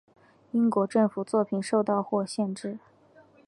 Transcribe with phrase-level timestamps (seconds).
[0.51, 2.79] 英国政府作品受到或限制。